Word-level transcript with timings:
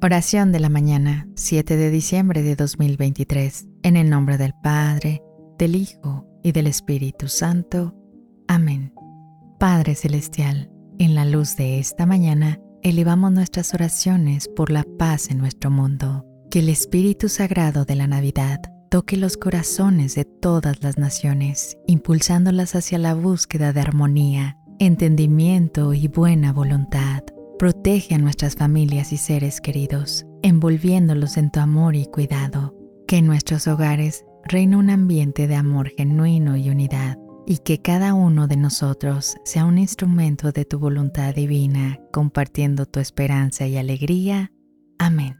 Oración 0.00 0.52
de 0.52 0.60
la 0.60 0.68
mañana, 0.68 1.28
7 1.34 1.76
de 1.76 1.90
diciembre 1.90 2.42
de 2.42 2.54
2023, 2.54 3.66
en 3.82 3.96
el 3.96 4.08
nombre 4.08 4.38
del 4.38 4.54
Padre, 4.62 5.22
del 5.58 5.74
Hijo 5.74 6.24
y 6.44 6.52
del 6.52 6.68
Espíritu 6.68 7.26
Santo. 7.26 7.94
Amén. 8.46 8.94
Padre 9.58 9.96
Celestial, 9.96 10.70
en 11.00 11.16
la 11.16 11.24
luz 11.24 11.56
de 11.56 11.80
esta 11.80 12.06
mañana, 12.06 12.60
elevamos 12.82 13.32
nuestras 13.32 13.74
oraciones 13.74 14.48
por 14.48 14.70
la 14.70 14.84
paz 14.98 15.30
en 15.30 15.38
nuestro 15.38 15.70
mundo. 15.70 16.24
Que 16.50 16.60
el 16.60 16.68
Espíritu 16.68 17.28
Sagrado 17.28 17.84
de 17.84 17.96
la 17.96 18.06
Navidad 18.06 18.60
toque 18.90 19.16
los 19.16 19.36
corazones 19.36 20.14
de 20.14 20.24
todas 20.24 20.82
las 20.82 20.96
naciones, 20.96 21.76
impulsándolas 21.86 22.76
hacia 22.76 22.98
la 22.98 23.14
búsqueda 23.14 23.72
de 23.72 23.80
armonía, 23.80 24.56
entendimiento 24.78 25.92
y 25.92 26.06
buena 26.06 26.52
voluntad. 26.52 27.24
Protege 27.58 28.14
a 28.14 28.18
nuestras 28.18 28.54
familias 28.54 29.12
y 29.12 29.16
seres 29.16 29.60
queridos, 29.60 30.24
envolviéndolos 30.42 31.36
en 31.36 31.50
tu 31.50 31.58
amor 31.58 31.96
y 31.96 32.06
cuidado. 32.06 32.72
Que 33.08 33.16
en 33.16 33.26
nuestros 33.26 33.66
hogares 33.66 34.24
reine 34.44 34.76
un 34.76 34.90
ambiente 34.90 35.48
de 35.48 35.56
amor 35.56 35.90
genuino 35.96 36.56
y 36.56 36.70
unidad, 36.70 37.18
y 37.46 37.58
que 37.58 37.82
cada 37.82 38.14
uno 38.14 38.46
de 38.46 38.56
nosotros 38.56 39.34
sea 39.44 39.64
un 39.64 39.78
instrumento 39.78 40.52
de 40.52 40.66
tu 40.66 40.78
voluntad 40.78 41.34
divina, 41.34 41.98
compartiendo 42.12 42.86
tu 42.86 43.00
esperanza 43.00 43.66
y 43.66 43.76
alegría. 43.76 44.52
Amén. 45.00 45.34